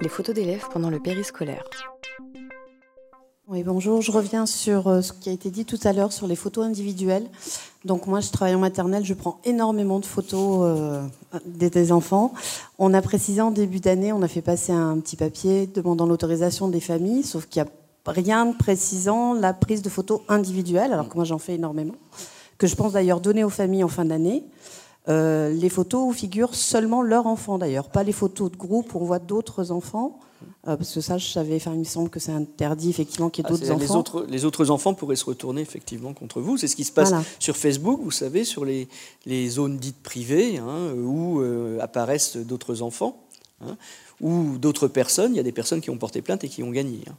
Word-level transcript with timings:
les 0.00 0.08
photos 0.08 0.34
d'élèves 0.34 0.64
pendant 0.72 0.90
le 0.90 0.98
périscolaire. 0.98 1.64
Oui, 3.48 3.64
bonjour. 3.64 4.00
Je 4.00 4.12
reviens 4.12 4.46
sur 4.46 4.86
euh, 4.86 5.02
ce 5.02 5.12
qui 5.12 5.28
a 5.28 5.32
été 5.32 5.50
dit 5.50 5.64
tout 5.64 5.78
à 5.82 5.92
l'heure 5.92 6.12
sur 6.12 6.26
les 6.26 6.36
photos 6.36 6.64
individuelles. 6.64 7.26
Donc 7.84 8.06
moi, 8.06 8.20
je 8.20 8.30
travaille 8.30 8.54
en 8.54 8.60
maternelle, 8.60 9.04
je 9.04 9.14
prends 9.14 9.40
énormément 9.44 9.98
de 9.98 10.06
photos 10.06 10.60
euh, 10.62 11.02
des, 11.44 11.92
enfants. 11.92 12.32
On 12.78 12.94
a 12.94 13.02
précisé 13.02 13.40
en 13.40 13.50
début 13.50 13.80
d'année, 13.80 14.12
on 14.12 14.22
a 14.22 14.28
fait 14.28 14.42
passer 14.42 14.72
un 14.72 14.98
petit 15.00 15.16
papier 15.16 15.66
demandant 15.66 16.06
l'autorisation 16.06 16.68
des 16.68 16.80
familles, 16.80 17.24
sauf 17.24 17.46
qu'il 17.46 17.62
n'y 17.62 17.68
a 17.68 18.12
rien 18.12 18.46
de 18.46 18.56
précisant 18.56 19.34
la 19.34 19.52
prise 19.52 19.82
de 19.82 19.88
photos 19.88 20.20
individuelles, 20.28 20.92
alors 20.92 21.08
que 21.08 21.16
moi 21.16 21.24
j'en 21.24 21.38
fais 21.38 21.54
énormément, 21.54 21.96
que 22.56 22.66
je 22.68 22.76
pense 22.76 22.92
d'ailleurs 22.92 23.20
donner 23.20 23.42
aux 23.42 23.50
familles 23.50 23.84
en 23.84 23.88
fin 23.88 24.04
d'année. 24.04 24.44
Euh, 25.08 25.50
les 25.50 25.70
photos 25.70 26.08
où 26.08 26.12
figurent 26.12 26.54
seulement 26.54 27.02
leurs 27.02 27.26
enfants 27.26 27.58
d'ailleurs, 27.58 27.88
pas 27.88 28.02
les 28.02 28.12
photos 28.12 28.50
de 28.50 28.56
groupe 28.56 28.94
où 28.94 28.98
on 28.98 29.04
voit 29.04 29.18
d'autres 29.18 29.70
enfants. 29.70 30.20
Euh, 30.68 30.76
parce 30.76 30.92
que 30.92 31.00
ça, 31.00 31.16
je 31.16 31.26
savais, 31.26 31.56
enfin, 31.56 31.72
il 31.72 31.80
me 31.80 31.84
semble 31.84 32.10
que 32.10 32.20
c'est 32.20 32.32
interdit 32.32 32.90
effectivement 32.90 33.30
qu'il 33.30 33.44
y 33.44 33.46
ait 33.46 33.50
ah, 33.50 33.52
d'autres 33.52 33.70
enfants. 33.70 33.78
Les 33.78 33.90
autres, 33.90 34.26
les 34.28 34.44
autres 34.44 34.70
enfants 34.70 34.94
pourraient 34.94 35.16
se 35.16 35.24
retourner 35.24 35.62
effectivement 35.62 36.12
contre 36.12 36.40
vous. 36.40 36.56
C'est 36.58 36.68
ce 36.68 36.76
qui 36.76 36.84
se 36.84 36.92
passe 36.92 37.12
sur 37.38 37.56
Facebook, 37.56 38.00
vous 38.02 38.10
savez, 38.10 38.44
sur 38.44 38.64
les, 38.64 38.88
les 39.26 39.48
zones 39.48 39.78
dites 39.78 40.02
privées, 40.02 40.58
hein, 40.58 40.92
où 40.94 41.40
euh, 41.40 41.78
apparaissent 41.80 42.36
d'autres 42.36 42.82
enfants, 42.82 43.22
hein, 43.62 43.76
ou 44.20 44.58
d'autres 44.58 44.88
personnes. 44.88 45.32
Il 45.32 45.36
y 45.36 45.40
a 45.40 45.44
des 45.44 45.52
personnes 45.52 45.80
qui 45.80 45.90
ont 45.90 45.98
porté 45.98 46.20
plainte 46.20 46.44
et 46.44 46.48
qui 46.48 46.62
ont 46.62 46.70
gagné. 46.70 47.00
Hein. 47.08 47.14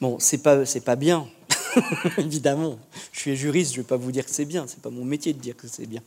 Bon, 0.00 0.16
c'est 0.18 0.38
pas, 0.38 0.66
c'est 0.66 0.80
pas 0.80 0.96
bien. 0.96 1.26
Évidemment, 2.18 2.78
je 3.12 3.20
suis 3.20 3.36
juriste, 3.36 3.72
je 3.72 3.78
ne 3.78 3.82
vais 3.82 3.88
pas 3.88 3.96
vous 3.96 4.12
dire 4.12 4.24
que 4.24 4.30
c'est 4.30 4.44
bien, 4.44 4.66
c'est 4.66 4.80
pas 4.80 4.90
mon 4.90 5.04
métier 5.04 5.32
de 5.32 5.38
dire 5.38 5.56
que 5.56 5.68
c'est 5.68 5.86
bien. 5.86 6.02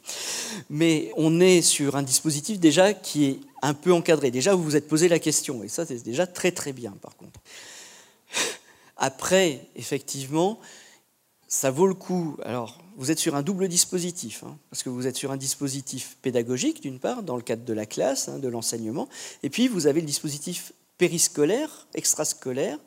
Mais 0.70 1.12
on 1.18 1.40
est 1.40 1.62
sur 1.62 1.96
un 1.96 2.04
dispositif 2.04 2.60
déjà 2.60 2.94
qui 2.94 3.26
est 3.26 3.40
un 3.62 3.74
peu 3.74 3.94
encadré. 3.94 4.32
Déjà, 4.32 4.56
vous 4.56 4.64
vous 4.64 4.76
êtes 4.76 4.88
posé 4.88 5.08
la 5.08 5.20
question, 5.20 5.64
et 5.64 5.68
ça, 5.68 5.86
c'est 5.86 6.04
déjà 6.04 6.28
très 6.28 6.52
très 6.52 6.74
bien, 6.74 6.92
par 7.02 7.16
contre. 7.16 7.40
Après, 8.98 9.68
effectivement, 9.76 10.60
ça 11.48 11.72
vaut 11.72 11.88
le 11.88 11.94
coup. 11.94 12.38
Alors, 12.44 12.80
vous 12.98 13.12
êtes 13.12 13.20
sur 13.20 13.36
un 13.36 13.42
double 13.42 13.68
dispositif, 13.68 14.44
hein, 14.44 14.58
parce 14.70 14.84
que 14.84 14.90
vous 14.90 15.08
êtes 15.08 15.16
sur 15.16 15.32
un 15.32 15.38
dispositif 15.38 16.18
pédagogique, 16.22 16.82
d'une 16.82 17.00
part, 17.00 17.24
dans 17.24 17.36
le 17.36 17.42
cadre 17.42 17.64
de 17.64 17.74
la 17.74 17.86
classe, 17.86 18.28
hein, 18.28 18.40
de 18.40 18.48
l'enseignement, 18.48 19.08
et 19.44 19.50
puis 19.50 19.68
vous 19.68 19.88
avez 19.88 20.02
le 20.02 20.08
dispositif 20.08 20.74
périscolaire, 20.98 21.88
extrascolaire, 21.94 22.78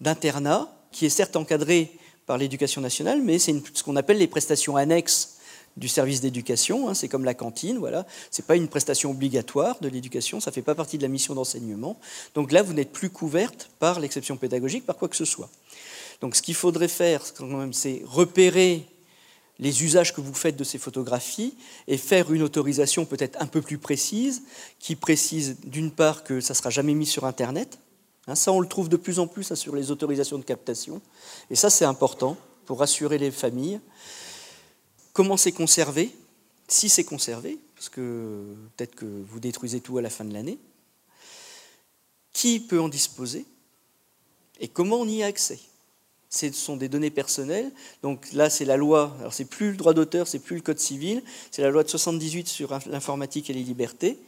d'internat, 0.00 0.68
qui 0.90 1.06
est 1.06 1.10
certes 1.10 1.36
encadré 1.36 1.92
par 2.26 2.38
l'éducation 2.38 2.80
nationale, 2.80 3.22
mais 3.22 3.38
c'est 3.38 3.54
ce 3.74 3.82
qu'on 3.82 3.96
appelle 3.96 4.18
les 4.18 4.26
prestations 4.26 4.76
annexes 4.76 5.38
du 5.76 5.88
service 5.88 6.20
d'éducation. 6.20 6.88
Hein, 6.88 6.94
c'est 6.94 7.08
comme 7.08 7.24
la 7.24 7.34
cantine, 7.34 7.78
voilà. 7.78 8.06
C'est 8.30 8.46
pas 8.46 8.56
une 8.56 8.68
prestation 8.68 9.10
obligatoire 9.10 9.78
de 9.80 9.88
l'éducation, 9.88 10.40
ça 10.40 10.52
fait 10.52 10.62
pas 10.62 10.74
partie 10.74 10.98
de 10.98 11.02
la 11.02 11.08
mission 11.08 11.34
d'enseignement. 11.34 11.98
Donc 12.34 12.52
là, 12.52 12.62
vous 12.62 12.72
n'êtes 12.72 12.92
plus 12.92 13.10
couverte 13.10 13.70
par 13.78 14.00
l'exception 14.00 14.36
pédagogique, 14.36 14.86
par 14.86 14.96
quoi 14.96 15.08
que 15.08 15.16
ce 15.16 15.24
soit. 15.24 15.50
Donc 16.20 16.36
ce 16.36 16.42
qu'il 16.42 16.54
faudrait 16.54 16.88
faire, 16.88 17.22
c'est 17.72 18.02
repérer 18.06 18.86
les 19.58 19.84
usages 19.84 20.12
que 20.12 20.20
vous 20.20 20.34
faites 20.34 20.56
de 20.56 20.64
ces 20.64 20.78
photographies 20.78 21.54
et 21.86 21.96
faire 21.96 22.32
une 22.32 22.42
autorisation 22.42 23.04
peut-être 23.04 23.40
un 23.40 23.46
peu 23.46 23.62
plus 23.62 23.78
précise, 23.78 24.42
qui 24.80 24.96
précise 24.96 25.58
d'une 25.64 25.90
part 25.90 26.24
que 26.24 26.40
ça 26.40 26.54
ne 26.54 26.56
sera 26.56 26.70
jamais 26.70 26.94
mis 26.94 27.06
sur 27.06 27.24
Internet, 27.24 27.78
ça, 28.32 28.52
on 28.52 28.60
le 28.60 28.68
trouve 28.68 28.88
de 28.88 28.96
plus 28.96 29.18
en 29.18 29.26
plus 29.26 29.52
hein, 29.52 29.56
sur 29.56 29.76
les 29.76 29.90
autorisations 29.90 30.38
de 30.38 30.44
captation. 30.44 31.02
Et 31.50 31.56
ça, 31.56 31.68
c'est 31.68 31.84
important 31.84 32.36
pour 32.64 32.78
rassurer 32.78 33.18
les 33.18 33.30
familles. 33.30 33.80
Comment 35.12 35.36
c'est 35.36 35.52
conservé? 35.52 36.14
Si 36.66 36.88
c'est 36.88 37.04
conservé, 37.04 37.58
parce 37.74 37.90
que 37.90 38.42
peut-être 38.76 38.94
que 38.94 39.04
vous 39.04 39.40
détruisez 39.40 39.80
tout 39.80 39.98
à 39.98 40.02
la 40.02 40.08
fin 40.08 40.24
de 40.24 40.32
l'année. 40.32 40.58
Qui 42.32 42.60
peut 42.60 42.80
en 42.80 42.88
disposer 42.88 43.44
Et 44.58 44.68
comment 44.68 44.96
on 44.96 45.06
y 45.06 45.22
a 45.22 45.26
accès? 45.26 45.60
Ce 46.30 46.50
sont 46.52 46.76
des 46.76 46.88
données 46.88 47.10
personnelles. 47.10 47.70
Donc 48.02 48.32
là, 48.32 48.50
c'est 48.50 48.64
la 48.64 48.76
loi. 48.76 49.14
Alors, 49.20 49.34
c'est 49.34 49.44
plus 49.44 49.70
le 49.70 49.76
droit 49.76 49.92
d'auteur, 49.92 50.26
c'est 50.26 50.38
plus 50.40 50.56
le 50.56 50.62
code 50.62 50.80
civil. 50.80 51.22
C'est 51.50 51.62
la 51.62 51.70
loi 51.70 51.84
de 51.84 51.88
78 51.88 52.48
sur 52.48 52.76
l'informatique 52.86 53.50
et 53.50 53.52
les 53.52 53.62
libertés. 53.62 54.18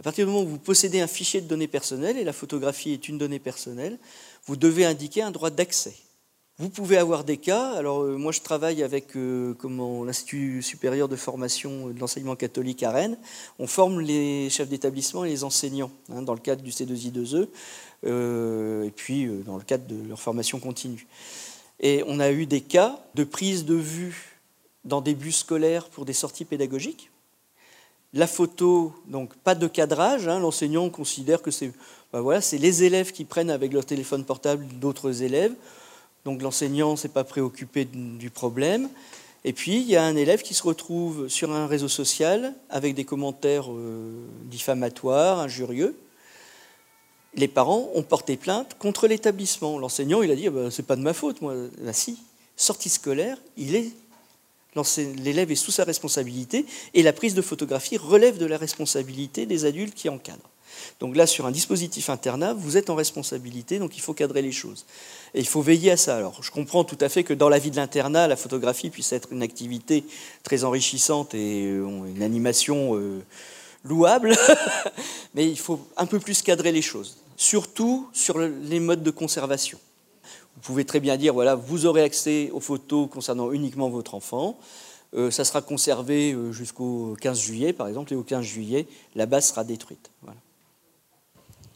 À 0.00 0.02
partir 0.02 0.24
du 0.24 0.32
moment 0.32 0.46
où 0.46 0.48
vous 0.48 0.58
possédez 0.58 1.02
un 1.02 1.06
fichier 1.06 1.42
de 1.42 1.46
données 1.46 1.68
personnelles, 1.68 2.16
et 2.16 2.24
la 2.24 2.32
photographie 2.32 2.92
est 2.92 3.10
une 3.10 3.18
donnée 3.18 3.38
personnelle, 3.38 3.98
vous 4.46 4.56
devez 4.56 4.86
indiquer 4.86 5.20
un 5.20 5.30
droit 5.30 5.50
d'accès. 5.50 5.94
Vous 6.56 6.70
pouvez 6.70 6.96
avoir 6.96 7.22
des 7.22 7.36
cas, 7.36 7.72
alors 7.72 8.00
euh, 8.04 8.16
moi 8.16 8.32
je 8.32 8.40
travaille 8.40 8.82
avec 8.82 9.14
euh, 9.14 9.54
l'Institut 10.06 10.62
supérieur 10.62 11.06
de 11.06 11.16
formation 11.16 11.88
de 11.88 12.00
l'enseignement 12.00 12.34
catholique 12.34 12.82
à 12.82 12.92
Rennes, 12.92 13.18
on 13.58 13.66
forme 13.66 14.00
les 14.00 14.48
chefs 14.48 14.70
d'établissement 14.70 15.26
et 15.26 15.28
les 15.28 15.44
enseignants 15.44 15.90
hein, 16.10 16.22
dans 16.22 16.32
le 16.32 16.40
cadre 16.40 16.62
du 16.62 16.70
C2I2E, 16.70 17.48
euh, 18.06 18.84
et 18.84 18.90
puis 18.92 19.26
dans 19.44 19.58
le 19.58 19.64
cadre 19.64 19.84
de 19.86 20.08
leur 20.08 20.18
formation 20.18 20.60
continue. 20.60 21.06
Et 21.78 22.02
on 22.06 22.20
a 22.20 22.30
eu 22.30 22.46
des 22.46 22.62
cas 22.62 22.98
de 23.14 23.24
prise 23.24 23.66
de 23.66 23.74
vue 23.74 24.38
dans 24.86 25.02
des 25.02 25.14
bus 25.14 25.40
scolaires 25.40 25.90
pour 25.90 26.06
des 26.06 26.14
sorties 26.14 26.46
pédagogiques, 26.46 27.10
la 28.12 28.26
photo, 28.26 28.92
donc 29.06 29.34
pas 29.36 29.54
de 29.54 29.66
cadrage, 29.66 30.26
hein, 30.26 30.40
l'enseignant 30.40 30.88
considère 30.90 31.42
que 31.42 31.50
c'est 31.50 31.72
ben 32.12 32.20
voilà, 32.20 32.40
les 32.52 32.82
élèves 32.82 33.12
qui 33.12 33.24
prennent 33.24 33.50
avec 33.50 33.72
leur 33.72 33.84
téléphone 33.84 34.24
portable 34.24 34.66
d'autres 34.80 35.22
élèves, 35.22 35.54
donc 36.24 36.42
l'enseignant 36.42 36.92
ne 36.92 36.96
s'est 36.96 37.08
pas 37.08 37.22
préoccupé 37.22 37.84
du 37.84 38.30
problème. 38.30 38.88
Et 39.44 39.52
puis 39.52 39.76
il 39.76 39.88
y 39.88 39.96
a 39.96 40.04
un 40.04 40.16
élève 40.16 40.42
qui 40.42 40.54
se 40.54 40.62
retrouve 40.64 41.28
sur 41.28 41.52
un 41.52 41.66
réseau 41.66 41.88
social 41.88 42.54
avec 42.68 42.94
des 42.94 43.04
commentaires 43.04 43.70
euh, 43.70 44.12
diffamatoires, 44.44 45.38
injurieux. 45.38 45.96
Les 47.34 47.48
parents 47.48 47.88
ont 47.94 48.02
porté 48.02 48.36
plainte 48.36 48.76
contre 48.78 49.06
l'établissement. 49.06 49.78
L'enseignant, 49.78 50.20
il 50.20 50.32
a 50.32 50.36
dit 50.36 50.48
ah 50.48 50.50
ben, 50.50 50.70
c'est 50.70 50.82
pas 50.82 50.96
de 50.96 51.02
ma 51.02 51.14
faute, 51.14 51.40
moi. 51.40 51.54
Si, 51.92 52.18
sortie 52.56 52.88
scolaire, 52.88 53.38
il 53.56 53.76
est 53.76 53.92
L'élève 54.96 55.50
est 55.50 55.56
sous 55.56 55.72
sa 55.72 55.84
responsabilité 55.84 56.64
et 56.94 57.02
la 57.02 57.12
prise 57.12 57.34
de 57.34 57.42
photographie 57.42 57.96
relève 57.96 58.38
de 58.38 58.46
la 58.46 58.56
responsabilité 58.56 59.46
des 59.46 59.64
adultes 59.64 59.94
qui 59.94 60.08
encadrent. 60.08 60.50
Donc 61.00 61.16
là, 61.16 61.26
sur 61.26 61.46
un 61.46 61.50
dispositif 61.50 62.10
internat, 62.10 62.54
vous 62.54 62.76
êtes 62.76 62.90
en 62.90 62.94
responsabilité, 62.94 63.78
donc 63.78 63.96
il 63.96 64.00
faut 64.00 64.14
cadrer 64.14 64.42
les 64.42 64.52
choses. 64.52 64.86
Et 65.34 65.40
il 65.40 65.46
faut 65.46 65.62
veiller 65.62 65.90
à 65.90 65.96
ça. 65.96 66.16
Alors, 66.16 66.42
je 66.42 66.50
comprends 66.50 66.84
tout 66.84 66.98
à 67.00 67.08
fait 67.08 67.24
que 67.24 67.34
dans 67.34 67.48
la 67.48 67.58
vie 67.58 67.70
de 67.70 67.76
l'internat, 67.76 68.28
la 68.28 68.36
photographie 68.36 68.90
puisse 68.90 69.12
être 69.12 69.32
une 69.32 69.42
activité 69.42 70.04
très 70.42 70.64
enrichissante 70.64 71.34
et 71.34 71.66
euh, 71.66 71.86
une 72.14 72.22
animation 72.22 72.96
euh, 72.96 73.22
louable, 73.84 74.36
mais 75.34 75.48
il 75.48 75.58
faut 75.58 75.80
un 75.96 76.06
peu 76.06 76.20
plus 76.20 76.42
cadrer 76.42 76.72
les 76.72 76.82
choses, 76.82 77.18
surtout 77.36 78.08
sur 78.12 78.38
les 78.38 78.80
modes 78.80 79.02
de 79.02 79.10
conservation. 79.10 79.78
Vous 80.56 80.62
pouvez 80.62 80.84
très 80.84 81.00
bien 81.00 81.16
dire, 81.16 81.32
voilà, 81.32 81.54
vous 81.54 81.86
aurez 81.86 82.02
accès 82.02 82.50
aux 82.52 82.60
photos 82.60 83.08
concernant 83.10 83.52
uniquement 83.52 83.88
votre 83.88 84.14
enfant. 84.14 84.58
Euh, 85.14 85.30
ça 85.30 85.44
sera 85.44 85.60
conservé 85.60 86.32
euh, 86.32 86.52
jusqu'au 86.52 87.16
15 87.20 87.40
juillet, 87.40 87.72
par 87.72 87.88
exemple, 87.88 88.12
et 88.12 88.16
au 88.16 88.22
15 88.22 88.44
juillet, 88.44 88.86
la 89.14 89.26
base 89.26 89.48
sera 89.48 89.64
détruite. 89.64 90.10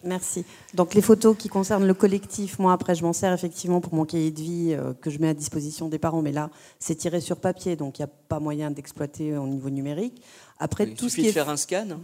Merci. 0.05 0.45
Donc 0.75 0.93
les 0.93 1.01
photos 1.01 1.35
qui 1.35 1.49
concernent 1.49 1.87
le 1.87 1.95
collectif, 1.95 2.59
moi 2.59 2.75
après 2.75 2.95
je 2.95 3.03
m'en 3.03 3.15
sers 3.15 3.33
effectivement 3.33 3.81
pour 3.81 3.95
mon 3.95 4.05
cahier 4.05 4.31
de 4.31 4.41
vie 4.41 4.75
euh, 4.75 4.93
que 4.93 5.09
je 5.09 5.19
mets 5.19 5.29
à 5.29 5.35
disposition 5.35 5.89
des 5.89 5.99
parents, 5.99 6.21
mais 6.21 6.31
là 6.31 6.51
c'est 6.79 6.95
tiré 6.95 7.23
sur 7.23 7.39
papier, 7.39 7.75
donc 7.75 7.99
il 7.99 8.03
n'y 8.03 8.05
a 8.05 8.11
pas 8.29 8.39
moyen 8.39 8.71
d'exploiter 8.71 9.35
au 9.39 9.47
niveau 9.47 9.71
numérique. 9.71 10.21
Après 10.59 10.85
il 10.85 10.95
tout 10.95 11.09
ce 11.09 11.17
qui 11.17 11.23
de 11.23 11.33
faire 11.33 11.49
un 11.49 11.57
scan. 11.57 11.87
Hein. 11.91 12.01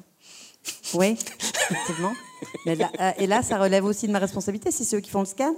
Oui, 0.94 1.16
effectivement. 1.70 2.12
et 3.19 3.26
là, 3.26 3.42
ça 3.42 3.59
relève 3.59 3.84
aussi 3.84 4.06
de 4.06 4.12
ma 4.12 4.19
responsabilité 4.19 4.70
si 4.70 4.84
c'est 4.84 4.97
eux 4.97 5.00
qui 5.00 5.10
font 5.10 5.20
le 5.20 5.26
scan 5.26 5.54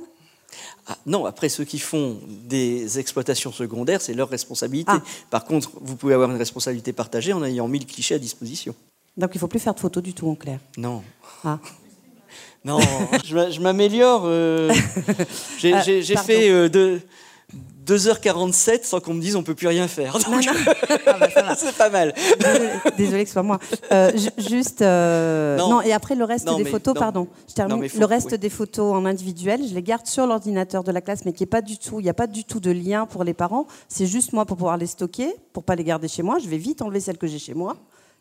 ah, 0.86 0.96
non, 1.06 1.24
après, 1.26 1.48
ceux 1.48 1.64
qui 1.64 1.78
font 1.78 2.18
des 2.26 2.98
exploitations 2.98 3.52
secondaires, 3.52 4.00
c'est 4.00 4.14
leur 4.14 4.28
responsabilité. 4.28 4.92
Ah. 4.92 5.02
Par 5.30 5.44
contre, 5.44 5.70
vous 5.80 5.96
pouvez 5.96 6.14
avoir 6.14 6.30
une 6.30 6.36
responsabilité 6.36 6.92
partagée 6.92 7.32
en 7.32 7.44
ayant 7.44 7.68
mis 7.68 7.78
le 7.78 7.86
cliché 7.86 8.14
à 8.14 8.18
disposition. 8.18 8.74
Donc 9.16 9.30
il 9.34 9.36
ne 9.36 9.40
faut 9.40 9.48
plus 9.48 9.60
faire 9.60 9.74
de 9.74 9.80
photos 9.80 10.02
du 10.02 10.14
tout 10.14 10.28
en 10.28 10.34
clair 10.34 10.58
Non. 10.76 11.02
Ah. 11.44 11.58
Non, 12.64 12.78
je 13.24 13.60
m'améliore. 13.60 14.22
Euh, 14.24 14.72
j'ai 15.58 16.16
fait 16.16 16.48
euh, 16.48 16.68
de, 16.68 17.00
2h47 17.84 18.84
sans 18.84 19.00
qu'on 19.00 19.14
me 19.14 19.20
dise 19.20 19.36
on 19.36 19.42
peut 19.42 19.54
plus 19.54 19.66
rien 19.66 19.88
faire. 19.88 20.16
Ah 21.06 21.18
bah, 21.18 21.28
c'est 21.56 21.76
pas 21.76 21.90
mal. 21.90 22.14
Désolée 22.96 23.22
que 23.22 23.28
ce 23.28 23.34
soit 23.34 23.42
moi. 23.42 23.58
Euh, 23.90 24.12
juste. 24.38 24.82
Euh, 24.82 25.56
non. 25.56 25.80
et 25.82 25.92
après 25.92 26.14
le 26.14 26.24
reste 26.24 26.48
des 26.56 26.64
photos, 26.64 26.94
pardon. 26.94 27.28
Je 27.48 27.54
termine. 27.54 27.86
le 27.98 28.04
reste 28.04 28.34
des 28.34 28.50
photos 28.50 28.94
en 28.94 29.04
individuel, 29.04 29.60
je 29.68 29.74
les 29.74 29.82
garde 29.82 30.06
sur 30.06 30.26
l'ordinateur 30.26 30.84
de 30.84 30.92
la 30.92 31.00
classe, 31.00 31.24
mais 31.24 31.32
qui 31.32 31.42
est 31.42 31.46
pas 31.46 31.62
du 31.62 31.78
tout. 31.78 32.00
Il 32.00 32.04
n'y 32.04 32.10
a 32.10 32.14
pas 32.14 32.26
du 32.26 32.44
tout 32.44 32.60
de 32.60 32.70
lien 32.70 33.06
pour 33.06 33.24
les 33.24 33.34
parents. 33.34 33.66
C'est 33.88 34.06
juste 34.06 34.32
moi 34.32 34.44
pour 34.44 34.56
pouvoir 34.56 34.76
les 34.76 34.86
stocker, 34.86 35.34
pour 35.52 35.64
pas 35.64 35.74
les 35.74 35.84
garder 35.84 36.08
chez 36.08 36.22
moi. 36.22 36.38
Je 36.38 36.48
vais 36.48 36.58
vite 36.58 36.82
enlever 36.82 37.00
celles 37.00 37.18
que 37.18 37.26
j'ai 37.26 37.38
chez 37.38 37.54
moi. 37.54 37.76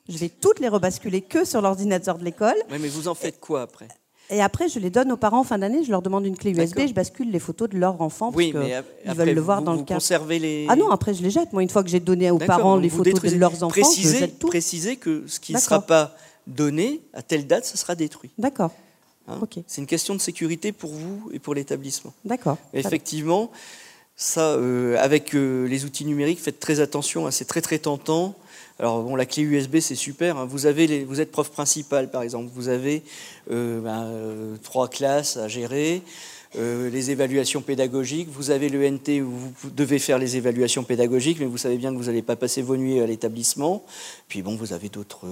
Je 0.10 0.18
vais 0.18 0.30
toutes 0.30 0.60
les 0.60 0.68
rebasculer 0.68 1.22
que 1.22 1.46
sur 1.46 1.62
l'ordinateur 1.62 2.18
de 2.18 2.24
l'école. 2.24 2.56
Oui, 2.72 2.78
mais 2.82 2.88
vous 2.88 3.08
en 3.08 3.16
faites 3.16 3.40
quoi 3.40 3.62
après? 3.62 3.88
Et 4.32 4.42
après, 4.42 4.70
je 4.70 4.80
les 4.80 4.90
donne 4.90 5.12
aux 5.12 5.18
parents 5.18 5.42
en 5.42 5.44
fin 5.44 5.58
d'année. 5.58 5.84
Je 5.84 5.92
leur 5.92 6.02
demande 6.02 6.26
une 6.26 6.38
clé 6.38 6.52
USB. 6.52 6.88
Je 6.88 6.94
bascule 6.94 7.30
les 7.32 7.40
photos 7.40 7.70
de 7.70 7.78
leur 7.78 8.02
enfant 8.02 8.32
parce 8.32 8.46
qu'ils 8.46 9.14
veulent 9.14 9.30
le 9.30 9.42
voir 9.42 9.62
dans 9.62 9.74
le. 9.74 9.84
Conservez 9.84 10.40
les. 10.40 10.66
Ah 10.70 10.76
non, 10.76 10.90
après 10.90 11.14
je 11.14 11.22
les 11.22 11.30
jette. 11.30 11.52
Moi, 11.54 11.64
une 11.64 11.70
fois 11.70 11.84
que 11.84 11.90
j'ai 11.90 12.00
donné 12.00 12.32
aux 12.32 12.38
parents 12.40 12.78
les 12.78 12.90
photos 12.90 13.22
de 13.22 13.36
leurs 13.36 13.64
enfants, 13.64 13.70
précisez, 13.70 14.14
je 14.14 14.20
jette 14.20 14.40
tout. 14.40 14.48
Précisez 14.48 14.96
que 14.96 15.24
ce 15.28 15.40
qui 15.40 15.54
ne 15.54 15.60
sera 15.60 15.82
pas 15.82 16.16
donné 16.48 17.02
à 17.14 17.22
telle 17.22 17.46
date, 17.46 17.66
ça 17.66 17.78
sera 17.78 17.96
détruit. 17.96 18.32
D'accord. 18.38 18.72
hein. 19.28 19.40
C'est 19.68 19.82
une 19.82 19.88
question 19.88 20.16
de 20.16 20.20
sécurité 20.20 20.72
pour 20.72 20.92
vous 20.92 21.30
et 21.34 21.40
pour 21.40 21.54
l'établissement. 21.54 22.14
D'accord. 22.26 22.58
Effectivement, 22.74 23.52
ça, 24.16 24.52
euh, 24.54 24.98
avec 25.00 25.36
euh, 25.36 25.68
les 25.68 25.86
outils 25.86 26.06
numériques, 26.06 26.40
faites 26.40 26.60
très 26.60 26.80
attention, 26.80 27.28
hein, 27.28 27.32
c'est 27.32 27.46
très 27.46 27.62
très 27.62 27.80
tentant. 27.80 28.36
Alors 28.82 29.04
bon, 29.04 29.16
la 29.16 29.28
clé 29.28 29.44
USB 29.44 29.78
c'est 29.80 29.94
super. 29.94 30.38
hein. 30.38 30.48
Vous 30.50 30.66
êtes 30.66 31.32
prof 31.32 31.52
principal 31.52 32.10
par 32.10 32.24
exemple, 32.24 32.50
vous 32.52 32.68
avez 32.68 33.04
euh, 33.52 33.80
ben, 33.80 34.06
euh, 34.06 34.56
trois 34.64 34.88
classes 34.88 35.38
à 35.38 35.48
gérer, 35.48 36.02
euh, 36.58 36.90
les 36.90 37.12
évaluations 37.12 37.62
pédagogiques. 37.62 38.28
Vous 38.32 38.50
avez 38.50 38.70
le 38.70 38.84
NT 38.84 39.22
où 39.22 39.30
vous 39.30 39.70
devez 39.70 40.00
faire 40.00 40.18
les 40.18 40.36
évaluations 40.36 40.84
pédagogiques, 40.84 41.40
mais 41.40 41.46
vous 41.46 41.60
savez 41.60 41.78
bien 41.78 41.92
que 41.92 41.98
vous 41.98 42.06
n'allez 42.06 42.24
pas 42.24 42.36
passer 42.36 42.64
vos 42.64 42.76
nuits 42.76 43.00
à 43.00 43.06
l'établissement. 43.06 43.86
Puis 44.28 44.42
bon, 44.42 44.56
vous 44.56 44.74
avez 44.74 44.90
d'autres, 44.90 45.28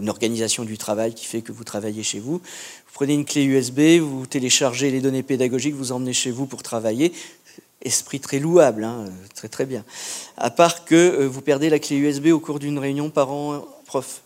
une 0.00 0.08
organisation 0.08 0.64
du 0.64 0.76
travail 0.76 1.14
qui 1.14 1.26
fait 1.26 1.42
que 1.42 1.52
vous 1.52 1.62
travaillez 1.62 2.02
chez 2.02 2.18
vous. 2.18 2.38
Vous 2.38 2.94
prenez 2.94 3.14
une 3.14 3.24
clé 3.24 3.44
USB, 3.44 4.00
vous 4.00 4.26
téléchargez 4.26 4.90
les 4.90 5.00
données 5.00 5.22
pédagogiques, 5.22 5.76
vous 5.76 5.92
emmenez 5.92 6.12
chez 6.12 6.32
vous 6.32 6.46
pour 6.46 6.64
travailler 6.64 7.12
esprit 7.82 8.20
très 8.20 8.38
louable, 8.38 8.84
hein, 8.84 9.06
très 9.34 9.48
très 9.48 9.66
bien. 9.66 9.84
À 10.36 10.50
part 10.50 10.84
que 10.84 10.94
euh, 10.94 11.28
vous 11.28 11.40
perdez 11.40 11.70
la 11.70 11.78
clé 11.78 11.96
USB 11.96 12.26
au 12.26 12.40
cours 12.40 12.58
d'une 12.58 12.78
réunion 12.78 13.10
parent-prof. 13.10 14.22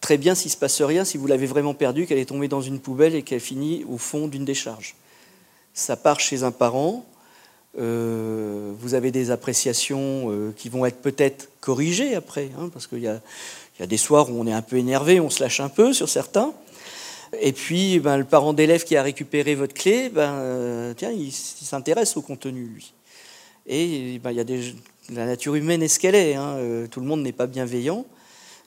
Très 0.00 0.16
bien 0.16 0.34
s'il 0.34 0.48
ne 0.48 0.52
se 0.52 0.56
passe 0.56 0.80
rien, 0.80 1.04
si 1.04 1.18
vous 1.18 1.26
l'avez 1.26 1.46
vraiment 1.46 1.74
perdue, 1.74 2.06
qu'elle 2.06 2.18
est 2.18 2.28
tombée 2.28 2.48
dans 2.48 2.62
une 2.62 2.80
poubelle 2.80 3.14
et 3.14 3.22
qu'elle 3.22 3.40
finit 3.40 3.84
au 3.88 3.98
fond 3.98 4.28
d'une 4.28 4.44
décharge. 4.44 4.94
Ça 5.74 5.96
part 5.96 6.20
chez 6.20 6.44
un 6.44 6.50
parent, 6.50 7.04
euh, 7.78 8.72
vous 8.78 8.94
avez 8.94 9.10
des 9.10 9.30
appréciations 9.30 10.30
euh, 10.30 10.54
qui 10.56 10.68
vont 10.68 10.86
être 10.86 11.02
peut-être 11.02 11.50
corrigées 11.60 12.14
après, 12.14 12.50
hein, 12.58 12.70
parce 12.72 12.86
qu'il 12.86 13.00
y 13.00 13.02
y 13.80 13.82
a 13.82 13.86
des 13.86 13.96
soirs 13.96 14.30
où 14.30 14.40
on 14.40 14.46
est 14.46 14.52
un 14.52 14.62
peu 14.62 14.76
énervé, 14.76 15.20
on 15.20 15.30
se 15.30 15.42
lâche 15.42 15.60
un 15.60 15.68
peu 15.68 15.92
sur 15.92 16.08
certains. 16.08 16.52
Et 17.40 17.52
puis, 17.52 17.98
ben, 18.00 18.16
le 18.16 18.24
parent 18.24 18.52
d'élève 18.52 18.84
qui 18.84 18.96
a 18.96 19.02
récupéré 19.02 19.54
votre 19.54 19.74
clé, 19.74 20.08
ben, 20.08 20.32
euh, 20.32 20.94
tiens, 20.96 21.10
il, 21.10 21.32
s'intéresse 21.32 22.16
au 22.16 22.22
contenu, 22.22 22.64
lui. 22.66 22.94
Et 23.66 24.18
ben, 24.18 24.32
y 24.32 24.40
a 24.40 24.44
la 25.10 25.26
nature 25.26 25.54
humaine 25.54 25.82
est 25.82 25.88
ce 25.88 25.98
qu'elle 25.98 26.14
est. 26.14 26.34
hein, 26.34 26.56
euh, 26.56 26.86
tout 26.86 27.00
le 27.00 27.06
monde 27.06 27.22
n'est 27.22 27.32
pas 27.32 27.46
bienveillant. 27.46 28.04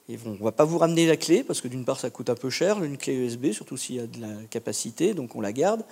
Et 0.08 0.16
bon, 0.16 0.30
on 0.30 0.34
ne 0.34 0.44
va 0.44 0.52
pas 0.52 0.64
vous 0.64 0.78
ramener 0.78 1.06
la 1.06 1.16
clé, 1.16 1.44
parce 1.44 1.60
que 1.60 1.68
d'une 1.68 1.84
part, 1.84 2.00
ça 2.00 2.10
coûte 2.10 2.28
un 2.28 2.34
peu 2.34 2.50
cher, 2.50 2.82
une 2.82 2.98
clé 2.98 3.14
USB, 3.14 3.52
surtout 3.52 3.76
s'il 3.76 3.96
y 3.96 4.00
a 4.00 4.06
de 4.06 4.20
la 4.20 4.34
capacité, 4.50 5.14
donc 5.14 5.36
on 5.36 5.40
la 5.40 5.52
garde. 5.52 5.84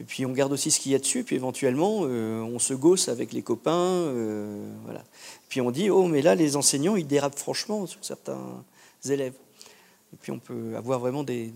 Et 0.00 0.04
puis 0.04 0.26
on 0.26 0.32
garde 0.32 0.52
aussi 0.52 0.70
ce 0.70 0.78
qu'il 0.78 0.92
y 0.92 0.94
a 0.94 0.98
dessus, 0.98 1.24
puis 1.24 1.36
éventuellement, 1.36 2.00
euh, 2.02 2.42
on 2.42 2.58
se 2.58 2.74
gosse 2.74 3.08
avec 3.08 3.32
les 3.32 3.42
copains. 3.42 3.72
euh, 3.72 4.70
voilà. 4.84 5.02
Puis 5.48 5.60
on 5.62 5.70
dit, 5.70 5.88
oh, 5.88 6.06
mais 6.06 6.20
là, 6.20 6.34
les 6.34 6.56
enseignants, 6.56 6.96
ils 6.96 7.06
dérapent 7.06 7.38
franchement 7.38 7.86
sur 7.86 8.04
certains 8.04 8.64
élèves. 9.06 9.34
Et 10.14 10.16
puis 10.20 10.30
on 10.30 10.38
peut 10.38 10.76
avoir 10.76 11.00
vraiment 11.00 11.24
des, 11.24 11.52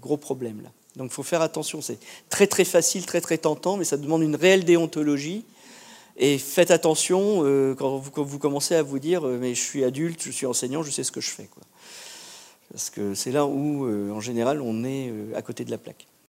gros 0.00 0.18
problèmes 0.18 0.60
là. 0.62 0.70
Donc 0.96 1.10
il 1.10 1.14
faut 1.14 1.22
faire 1.22 1.40
attention, 1.40 1.80
c'est 1.80 1.98
très 2.28 2.46
très 2.46 2.66
facile, 2.66 3.06
très 3.06 3.22
très 3.22 3.38
tentant, 3.38 3.78
mais 3.78 3.84
ça 3.84 3.96
demande 3.96 4.22
une 4.22 4.36
réelle 4.36 4.64
déontologie. 4.64 5.44
Et 6.18 6.36
faites 6.36 6.70
attention 6.70 7.42
euh, 7.44 7.74
quand, 7.74 7.96
vous, 7.96 8.38
commencez 8.38 8.74
à 8.74 8.82
vous 8.82 8.98
dire 8.98 9.26
euh, 9.26 9.38
mais 9.40 9.54
je 9.54 9.62
suis 9.62 9.82
adulte, 9.82 10.22
je 10.22 10.30
suis 10.30 10.44
enseignant, 10.44 10.82
je 10.82 10.90
sais 10.90 11.04
ce 11.04 11.10
que 11.10 11.22
je 11.22 11.30
fais. 11.30 11.48
Parce 12.70 12.90
que 12.90 13.14
c'est 13.14 13.32
là 13.32 13.46
où, 13.46 13.86
euh, 13.86 14.10
en 14.10 14.20
général, 14.20 14.60
on 14.60 14.84
est 14.84 15.10
à 15.34 15.40
côté 15.40 15.64
de 15.64 15.70
la 15.70 15.78
plaque. 15.78 16.06